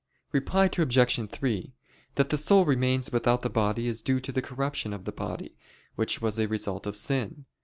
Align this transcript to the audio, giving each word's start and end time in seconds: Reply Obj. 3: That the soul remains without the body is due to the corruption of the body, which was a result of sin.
Reply 0.31 0.65
Obj. 0.65 1.29
3: 1.29 1.73
That 2.15 2.29
the 2.31 2.37
soul 2.39 2.65
remains 2.65 3.11
without 3.11 3.43
the 3.43 3.51
body 3.51 3.87
is 3.87 4.01
due 4.01 4.19
to 4.21 4.31
the 4.31 4.41
corruption 4.41 4.93
of 4.93 5.05
the 5.05 5.11
body, 5.11 5.55
which 5.95 6.19
was 6.19 6.39
a 6.39 6.47
result 6.47 6.87
of 6.87 6.97
sin. 6.97 7.45